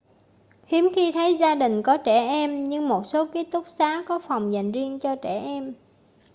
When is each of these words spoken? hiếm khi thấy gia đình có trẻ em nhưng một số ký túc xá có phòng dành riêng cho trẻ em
hiếm 0.67 0.89
khi 0.95 1.11
thấy 1.11 1.37
gia 1.37 1.55
đình 1.55 1.81
có 1.83 1.97
trẻ 1.97 2.27
em 2.27 2.69
nhưng 2.69 2.87
một 2.87 3.03
số 3.05 3.25
ký 3.27 3.43
túc 3.43 3.67
xá 3.69 4.03
có 4.07 4.19
phòng 4.19 4.53
dành 4.53 4.71
riêng 4.71 4.99
cho 4.99 5.15
trẻ 5.15 5.39
em 5.39 5.73